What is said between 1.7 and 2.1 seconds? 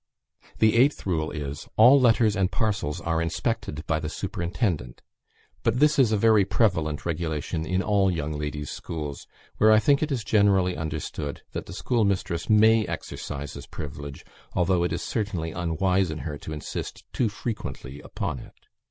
"All